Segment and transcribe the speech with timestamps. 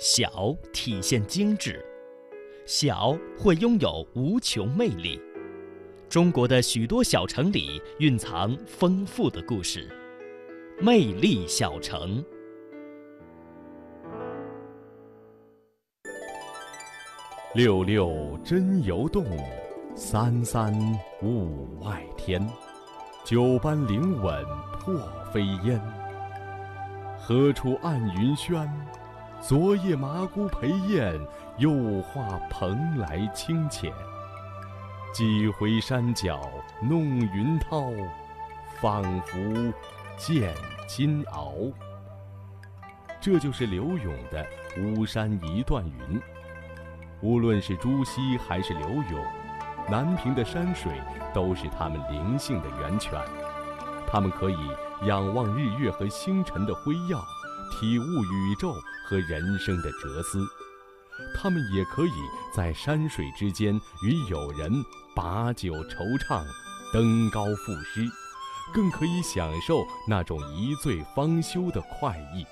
[0.00, 1.84] 小体现精致，
[2.64, 5.20] 小会拥有无穷魅力。
[6.08, 9.86] 中国的许多小城里蕴藏丰富的故事，
[10.80, 12.24] 魅力小城。
[17.54, 19.26] 六六真游动，
[19.94, 20.72] 三三
[21.22, 22.42] 物外天。
[23.22, 24.42] 九班灵稳
[24.80, 24.96] 破
[25.30, 25.78] 飞烟，
[27.18, 28.66] 何处暗云轩？
[29.40, 31.18] 昨夜麻姑陪燕，
[31.56, 33.90] 又画蓬莱清浅。
[35.14, 36.48] 几回山脚
[36.82, 37.90] 弄云涛，
[38.80, 39.38] 仿佛
[40.18, 40.54] 见
[40.86, 41.72] 金鳌。
[43.18, 44.46] 这就是柳永的
[44.94, 46.18] 《巫山一段云》。
[47.22, 49.24] 无论是朱熹还是柳永，
[49.88, 50.92] 南屏的山水
[51.32, 53.18] 都是他们灵性的源泉。
[54.06, 54.56] 他们可以
[55.06, 57.18] 仰望日月和星辰的辉耀。
[57.70, 58.74] 体悟宇宙
[59.06, 60.46] 和人生的哲思，
[61.34, 62.12] 他们也可以
[62.54, 64.70] 在山水之间与友人
[65.14, 66.44] 把酒愁唱，
[66.92, 68.06] 登高赋诗，
[68.72, 72.44] 更可以享受那种一醉方休的快意。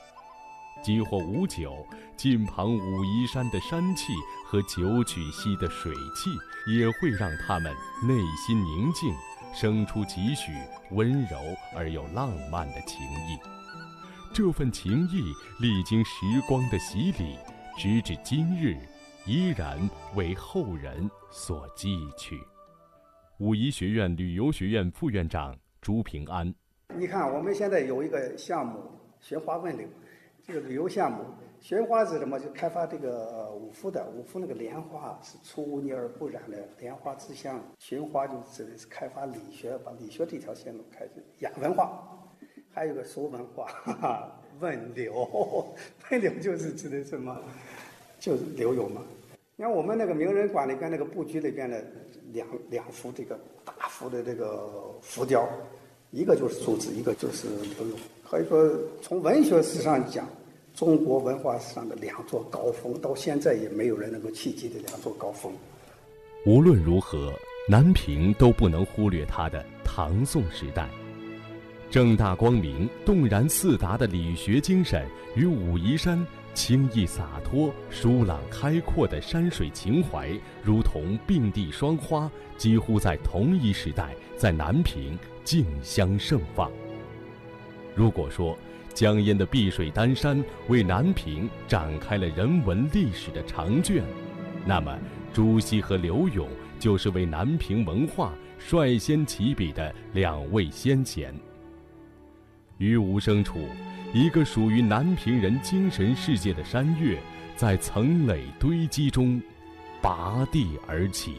[0.83, 1.85] 即或无酒，
[2.17, 4.12] 近旁武夷山的山气
[4.47, 6.31] 和九曲溪的水气，
[6.73, 7.75] 也会让他们
[8.07, 8.14] 内
[8.47, 9.12] 心宁静，
[9.53, 10.53] 生出几许
[10.92, 11.37] 温柔
[11.75, 13.58] 而又浪漫的情意。
[14.39, 17.36] 这份情谊历经时光的洗礼，
[17.77, 18.77] 直至今日，
[19.27, 19.77] 依然
[20.14, 22.41] 为后人所记取。
[23.39, 26.55] 武夷学院旅游学院副院长朱平安：
[26.97, 28.80] 你看，我们现在有一个项目
[29.19, 29.89] “寻花问柳”，
[30.41, 31.25] 这个旅游项目，
[31.58, 32.39] 寻花是什么？
[32.39, 37.61] 就开发这个五福的五福那个莲花是出污泥而不染的莲花之乡。
[37.80, 42.14] 寻花就指的是开发理学，把理学这条线路开始亚文化。
[42.72, 45.12] 还有个俗文化，哈哈，问柳，
[46.11, 47.36] 问柳就是指的什么？
[48.20, 49.02] 就是柳永嘛。
[49.56, 51.83] 你看我们那个名人馆里边那个布局里边的
[52.33, 54.68] 两两幅这个大幅的这个
[55.02, 55.48] 浮雕，
[56.12, 57.98] 一个就是苏子，一个就是柳永。
[58.28, 58.70] 可以说，
[59.02, 60.28] 从文学史上讲，
[60.74, 65.52] 中国文化史上的两座高峰，到现在也没有人能够企及的两座高峰。
[66.46, 67.33] 无论如何，
[67.68, 70.89] 南平都不能忽略它的唐宋时代。
[71.91, 80.31] 正大光明、动然四达的理学精神与武夷山轻逸洒脱、舒朗开阔的山水情怀，
[80.63, 86.71] 如同并蒂双花，几乎在同一时代在南平竞相盛放。
[87.95, 88.57] 如果说
[88.93, 94.05] 江淹的碧水丹山为南平展开了人文历史的长卷，
[94.67, 94.99] 那么
[95.33, 96.47] 朱熹和柳永
[96.79, 101.35] 就是为南平文化率先起笔的两位先贤。
[102.78, 103.58] 于无声处，
[104.14, 107.18] 一个属于南平人精神世界的山岳，
[107.56, 109.42] 在层垒堆积中
[110.00, 111.34] 拔地而起。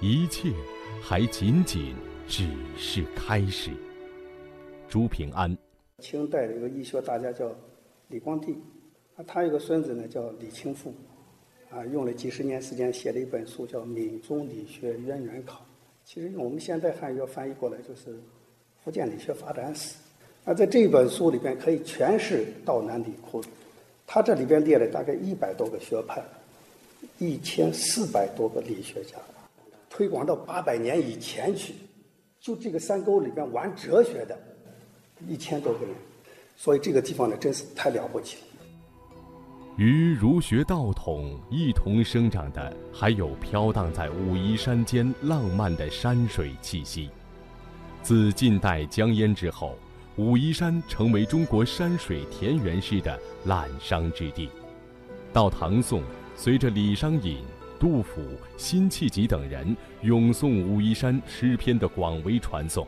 [0.00, 0.52] 一切
[1.00, 1.94] 还仅仅
[2.26, 3.70] 只是开始。
[4.88, 5.56] 朱平安，
[6.00, 7.54] 清代的一个医学大家叫
[8.08, 8.52] 李光地，
[9.14, 10.92] 啊，他有个孙子呢叫李清富，
[11.70, 15.60] 啊，用了几十年时间写了一本书叫《闽中理学渊源考》，
[16.04, 18.10] 其实用我们现代汉语翻译过来就是
[18.82, 19.94] 《福建理学发展史》。
[20.48, 23.42] 那在这本书里边可以全是道南理窟，
[24.06, 26.22] 他这里边列了大概一百多个学派，
[27.18, 29.16] 一千四百多个理学家，
[29.90, 31.74] 推广到八百年以前去，
[32.40, 34.38] 就这个山沟里边玩哲学的，
[35.26, 35.92] 一千多个人，
[36.56, 38.64] 所以这个地方呢真是太了不起了。
[39.78, 47.10] 与儒学道统一同生长的，还有飘荡在武夷山间浪漫的山水气息。
[48.00, 49.76] 自近代江淹之后。
[50.16, 54.48] 武夷山成为中国山水田园诗的滥觞之地。
[55.32, 56.02] 到唐宋，
[56.34, 57.38] 随着李商隐、
[57.78, 58.22] 杜甫、
[58.56, 62.86] 辛弃疾等人咏颂武夷山诗篇的广为传颂，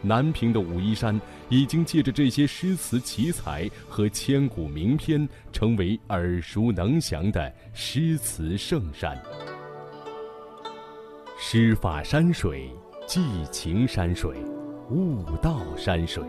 [0.00, 9.20] 南平的武夷山已经借着这些诗词奇才和千古名篇，成为耳熟能详的诗词圣山。
[11.38, 12.70] 诗法山水，
[13.06, 14.38] 寄情山水，
[14.88, 16.24] 悟道山水。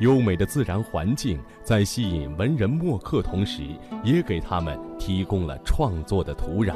[0.00, 3.62] 优美的自然环境在吸引文人墨客同时，
[4.02, 6.74] 也给他们提供了创作的土壤。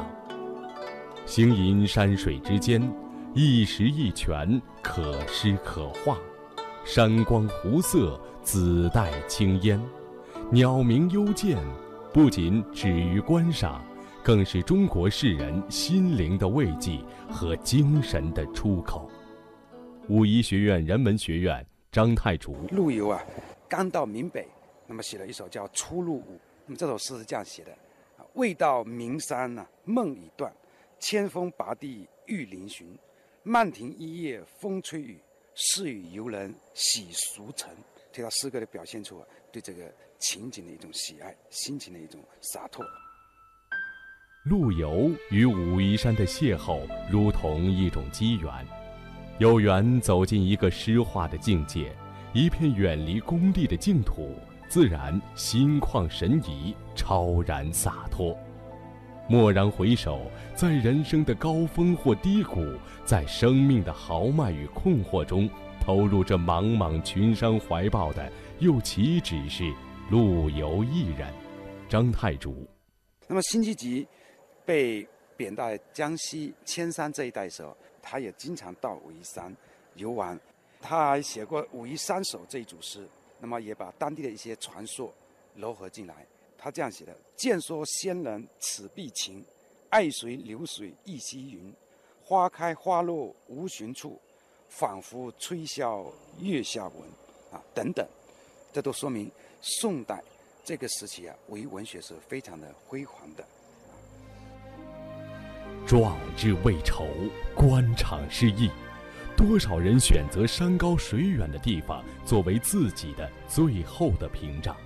[1.25, 2.81] 行吟山水之间，
[3.33, 6.17] 一石一泉，可诗可画。
[6.85, 9.79] 山光湖色，紫带青烟，
[10.49, 11.57] 鸟鸣幽涧，
[12.13, 13.83] 不仅止于观赏，
[14.23, 16.99] 更是中国士人心灵的慰藉
[17.29, 19.11] 和精神的出口。
[20.07, 21.68] 武夷学院人文学院。
[21.91, 23.19] 张太竹陆游啊，
[23.67, 24.47] 刚到闽北，
[24.85, 26.35] 那么写了一首叫《出入伍》，
[26.67, 27.75] 那么这首诗是这样写的：
[28.33, 30.51] 未到名山呐，梦已断；
[30.99, 32.85] 千峰拔地欲嶙峋。
[33.41, 35.19] 漫庭一夜风吹雨，
[35.55, 37.75] 是与游人喜俗尘。
[38.11, 42.85] 这套诗歌的表现出对这个情景的一种喜爱，心情的一种洒脱。
[44.45, 48.51] 陆游与武夷山的邂逅，如同一种机缘，
[49.39, 51.95] 有缘走进一个诗画的境界，
[52.33, 54.35] 一片远离功利的净土，
[54.67, 58.37] 自然心旷神怡，超然洒脱。
[59.29, 60.19] 蓦然回首，
[60.55, 62.65] 在人生的高峰或低谷，
[63.05, 65.49] 在生命的豪迈与困惑中，
[65.79, 69.73] 投入这茫茫群山怀抱的，又岂止是
[70.09, 71.33] 陆游一人？
[71.87, 72.67] 张太祖。
[73.25, 74.05] 那么辛弃疾
[74.65, 75.07] 被
[75.37, 77.77] 贬到江西铅山这一带时候，
[78.09, 79.55] 他也经常到武夷山
[79.93, 80.39] 游玩，
[80.81, 83.07] 他还写过《武夷山首》这一组诗，
[83.39, 85.13] 那么也把当地的一些传说
[85.59, 86.25] 糅合进来。
[86.57, 89.45] 他这样写的：“见说仙人此必情，
[89.89, 91.71] 爱随流水一溪云。
[92.23, 94.19] 花开花落无寻处，
[94.69, 97.07] 仿佛吹箫月下闻。”
[97.53, 98.03] 啊，等等，
[98.73, 100.19] 这都说明宋代
[100.63, 103.45] 这个时期啊，文文学是非常的辉煌的。
[105.89, 107.07] 壮志未酬，
[107.55, 108.69] 官场失意，
[109.35, 114.77] 多少人选择山高水远的地方作为自己的最后的屏障。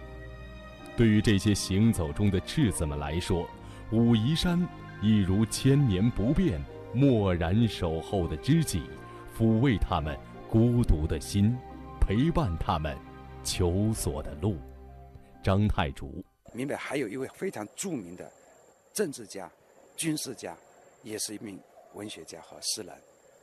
[0.96, 3.46] 对于这些行走中的赤子们来说，
[3.92, 4.66] 武夷山
[5.02, 6.58] 一如千年不变、
[6.94, 8.84] 默然守候的知己，
[9.38, 10.18] 抚慰他们
[10.50, 11.54] 孤独的心，
[12.00, 12.98] 陪伴他们
[13.44, 14.56] 求索的路。
[15.44, 16.24] 张太竹，
[16.54, 16.78] 明白？
[16.78, 18.32] 还有一位非常著名的
[18.94, 19.52] 政治家、
[19.98, 20.56] 军事家，
[21.04, 21.60] 也是一名
[21.94, 22.96] 文学家和诗人，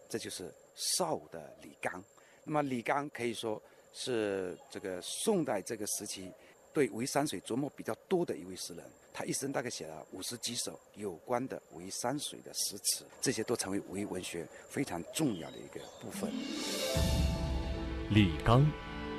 [0.08, 2.02] 这就是邵武的李纲。
[2.44, 3.62] 那么李纲可以说
[3.92, 6.32] 是这个宋代这个时期。
[6.72, 16.30] 对武夷山水琢磨比较多的一位诗人，他一生大概写了五十几首有关的武夷山水的诗词，这些都成为武夷文学非常重要的一个部分。
[18.10, 18.64] 李纲，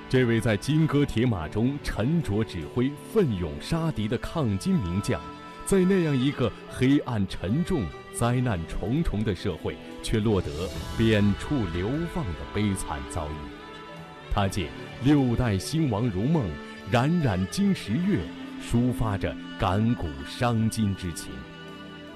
[0.10, 5.22] 这位在金戈铁马中沉着指挥、奋勇杀敌的抗金名将，
[5.72, 10.50] 在那样一个黑暗沉重、灾难重重的社会，却落得
[10.98, 13.36] 贬黜流放的悲惨遭遇。
[14.30, 14.68] 他借
[15.02, 16.44] 六代兴亡如梦。
[16.92, 18.20] 冉冉金石月，
[18.62, 21.32] 抒发着感古伤今之情。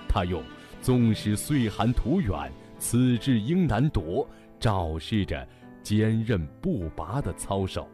[0.10, 0.44] 他用
[0.84, 4.30] “纵使岁寒途远，此志应难夺”，
[4.60, 5.48] 昭示着
[5.82, 7.88] 坚韧不拔的操守。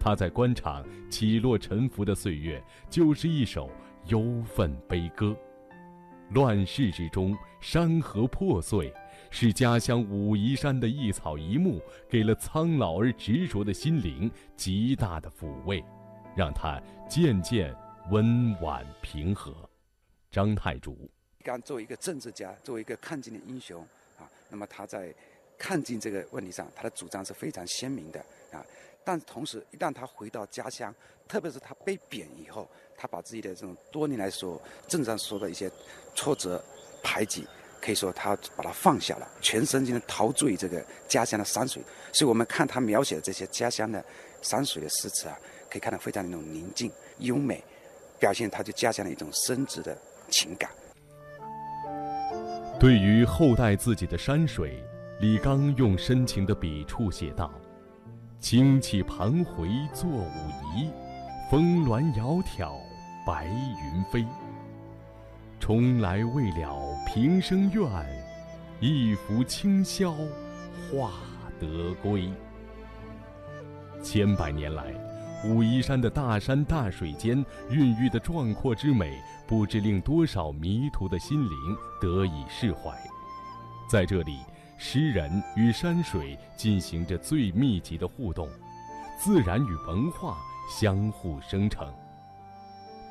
[0.00, 2.60] 他在官场起落沉浮的岁月，
[2.90, 3.70] 就是一首
[4.06, 5.36] 忧愤悲歌。
[6.30, 8.92] 乱世之中，山河破碎，
[9.30, 15.84] 是家乡武夷山的一草一木，给了苍老而执着的心灵极大的抚慰，
[16.34, 17.74] 让他渐渐
[18.10, 19.54] 温婉平和。
[20.30, 21.08] 张太主，
[21.42, 23.80] 刚作为一个政治家，作为一个抗金的英雄
[24.18, 25.14] 啊，那么他在
[25.56, 28.18] 抗金这个问题上，他的主张是非常鲜明的
[28.50, 28.64] 啊。
[29.04, 30.94] 但同时，一旦他回到家乡，
[31.28, 35.70] 特别是他被贬以后，他把自己的这种多年来所政治上受的一些
[36.14, 36.62] 挫折、
[37.02, 37.46] 排挤，
[37.82, 41.82] 可以说他把它放下了，全身心的陶醉这个家乡的山水。
[42.12, 44.02] 所以我们看他描写的这些家乡的
[44.40, 47.62] 山水的诗词啊，可以看到非常那种宁静、优美，
[48.18, 49.96] 表现他对家乡的一种深挚的
[50.30, 50.70] 情感。
[52.80, 54.82] 对于后代自己的山水，
[55.20, 57.52] 李纲用深情的笔触写道。
[58.44, 60.90] 轻启盘回作武夷，
[61.50, 62.74] 峰峦窈窕
[63.26, 64.22] 白云飞。
[65.58, 67.88] 重来未了平生愿，
[68.80, 70.12] 一拂清霄
[70.92, 71.12] 化
[71.58, 72.30] 得归。
[74.02, 74.92] 千百年来，
[75.46, 82.94] 武夷山的大山大水间孕育的壮阔之美，不知令多少迷途的心灵得以释怀。
[83.88, 84.40] 在这里。
[84.76, 88.48] 诗人与山水进行着最密集的互动，
[89.18, 90.36] 自然与文化
[90.68, 91.86] 相互生成。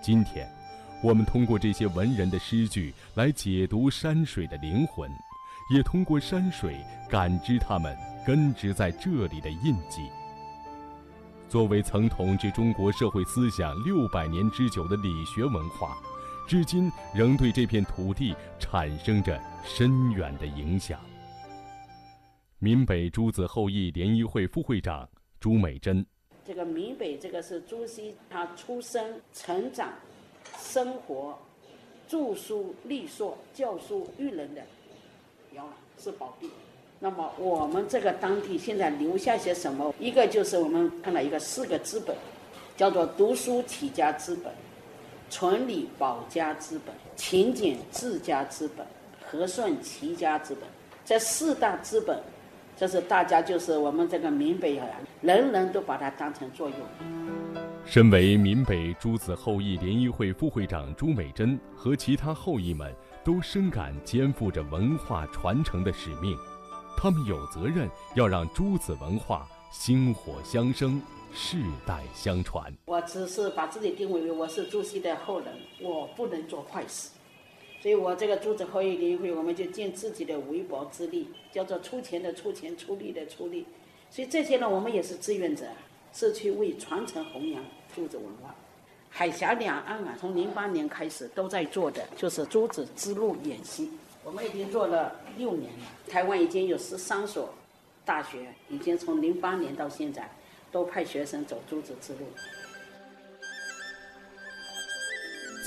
[0.02, 0.48] 今天，
[1.02, 5.10] 我们通过这些文人的诗句来解读山水的灵魂，
[5.74, 6.76] 也通过山水
[7.10, 10.02] 感知他们根植在这里的印记。
[11.48, 15.98] 作为曾统治中国社会思想六百年之久的理学文化，
[16.48, 21.00] 至今仍对这片土地产生着深远的影响。
[22.64, 25.06] 闽北诸子后裔联谊会副会长
[25.38, 26.06] 朱美珍，
[26.46, 29.92] 这个闽北这个是朱熹，他出生、成长、
[30.58, 31.38] 生活、
[32.08, 34.62] 著书立说、教书育人的，
[35.52, 35.68] 要
[36.00, 36.50] 是宝地。
[37.02, 39.94] 那么我们这个当地现在留下些什么？
[40.00, 42.16] 一个就是我们看到一个四个资本，
[42.78, 44.54] 叫做读书起家资本，
[45.30, 48.88] 纯理保家资本，勤俭治家资本，
[49.22, 50.64] 和顺齐家资本。
[51.04, 52.18] 这四大资本，
[52.84, 54.86] 这是大家就是我们这个闽北啊，
[55.22, 56.78] 人人都把它当成作用。
[57.86, 66.36] 身为闽北诸子后裔联谊会副会长朱美珍和其他后裔们都深感肩负着文化传承的使命，
[66.98, 71.02] 他们有责任要让诸子文化薪火相生，
[71.34, 72.70] 世代相传。
[72.84, 75.48] 我只是把自己定位为我是朱熹的后人，
[75.82, 77.08] 我不能做坏事。
[77.84, 83.66] 所以我这个朱子后裔联谊会，我们就尽自己的微薄之力，叫做出钱的出钱，出力的出力。
[84.10, 85.66] 所以这些呢，我们也是志愿者，
[86.14, 87.62] 是去为传承弘扬
[87.94, 88.56] 朱子文化。
[89.10, 93.92] 海峡两岸啊，从零八年开始都在做的，就是朱子之路演习。
[94.24, 97.54] 我们已经做了六年了，台湾已经有十三所
[98.06, 100.32] 大学，已经从零八年到现在，
[100.72, 102.20] 都派学生走朱子之路。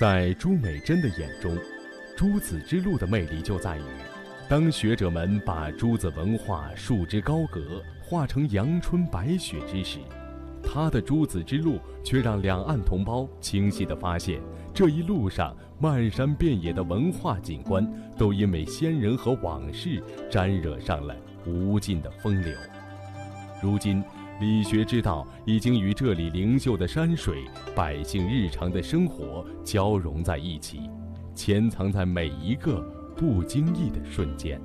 [0.01, 1.55] 在朱美珍的眼中。
[2.17, 3.83] 诸子之路的魅力就在于，
[4.49, 9.99] 当学者们把诸子文化束之高阁，化成阳春白雪之时，
[10.63, 14.41] 他的诸子之路却让两岸同胞清晰地发现，
[14.73, 22.51] 这一路上漫山遍野的文化景观，都因为先人和往事沾惹上了无尽的风流。
[23.63, 24.03] 如今，
[24.41, 27.45] 理学之道已经与这里灵秀的山水、
[27.75, 30.89] 百姓日常的生活交融在一起。
[31.37, 32.81] 潜藏在每一个
[33.15, 34.59] 不经意的瞬间。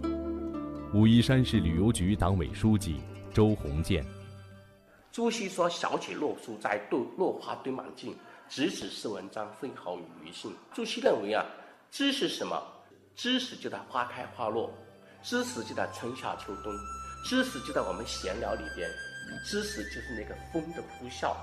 [0.94, 3.01] 武夷山市旅游局党委书记
[3.34, 4.06] 周鸿建：
[5.12, 8.16] 朱熹说：“小且落书斋，落落花堆满径，
[8.48, 11.46] 直指是文章，分毫与余兴。”朱熹认为啊，
[11.92, 12.58] 知识什么？
[13.18, 14.72] 知识就在花开花落，
[15.22, 16.74] 知识就在春夏秋冬，
[17.25, 18.90] 知识就在我们闲聊里边，
[19.46, 21.36] 知识就是那个风的呼啸，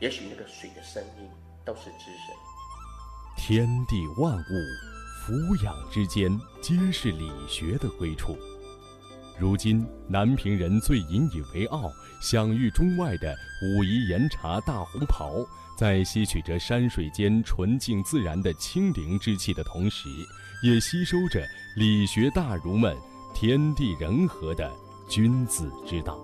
[0.00, 1.28] 也许那个水的声音，
[1.66, 2.49] 都是知识。
[3.42, 4.54] 天地万物，
[5.18, 6.30] 俯仰之间，
[6.60, 8.36] 皆是理学的归处。
[9.38, 15.44] 如今，南平人最引以为傲、享誉中外的武夷岩茶大红袍，
[15.74, 20.10] 在吸取着山水间纯净自然的清灵之气的同时，
[20.62, 21.42] 也吸收着
[21.76, 22.94] 理学大儒们
[23.34, 24.70] 天地人和的
[25.08, 26.20] 君子之道。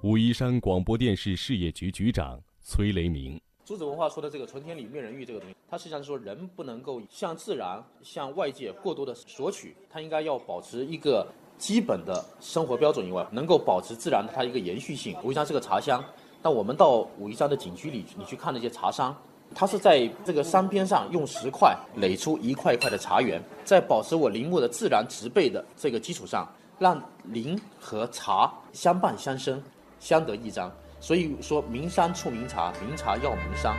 [0.00, 3.38] 武夷山广播电视事业局局长崔雷鸣。
[3.66, 11.26] 朱子文化说的这个“纯天理，灭人欲”这个东西，它实际上是说人不能够向自然、向外界过多的索取，它应该要保持一个
[11.58, 15.16] 基本的生活标准以外，能够保持自然的它一个延续性。
[15.24, 16.00] 武夷山是个茶乡，
[16.40, 19.12] 但我们到武夷山的景区里，你去看那些茶商，
[19.52, 29.60] 他是在这个山边上用石块垒出一块一块的茶园，在保持我林木的自然植被的这个基础上，让林和茶相伴相生，
[29.98, 30.70] 相得益彰。
[31.06, 33.76] 所以说，名山出名茶，名茶要名山。